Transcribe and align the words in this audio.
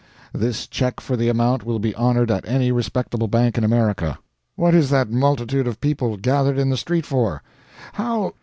This 0.33 0.65
check 0.65 0.99
for 0.99 1.15
the 1.15 1.29
amount 1.29 1.63
will 1.63 1.77
be 1.77 1.93
honored 1.93 2.31
at 2.31 2.47
any 2.47 2.71
respectable 2.71 3.27
bank 3.27 3.55
in 3.55 3.63
America. 3.63 4.17
What 4.55 4.73
is 4.73 4.89
that 4.89 5.11
multitude 5.11 5.67
of 5.67 5.79
people 5.79 6.17
gathered 6.17 6.57
in 6.57 6.71
the 6.71 6.75
street 6.77 7.05
for? 7.05 7.43
How? 7.93 8.33